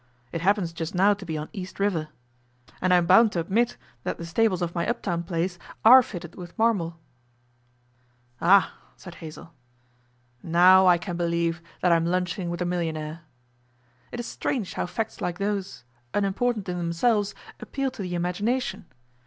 [0.31, 2.07] It happens just now to be on East River.
[2.81, 6.33] And I am bound to admit that the stables of my uptown place are fitted
[6.33, 6.97] with marble.'
[8.39, 8.65] Racksole laughed.
[8.65, 9.53] 'Ah!' said Hazell.
[10.41, 13.21] 'Now I can believe that I am lunching with a millionaire.
[14.11, 15.83] It's strange how facts like those
[16.15, 18.87] unimportant in themselves appeal to the imagination.